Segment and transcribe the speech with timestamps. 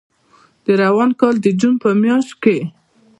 [0.65, 2.57] د روان کال د جون په میاشت کې